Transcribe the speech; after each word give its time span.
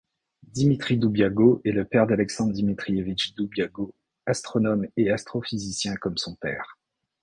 Dimitri 0.47 0.97
Doubiago 0.97 1.61
est 1.63 1.71
le 1.71 1.85
père 1.85 2.07
d'Alexandre 2.07 2.53
Dmitrievitch 2.53 3.35
Doubiago 3.35 3.93
astronome 4.25 4.87
et 4.97 5.11
astrophysicien 5.11 5.95
comme 5.95 6.17
son 6.17 6.33
père. 6.33 6.79